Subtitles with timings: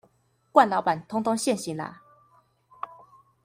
[0.51, 2.01] 慣老闆通通現形啦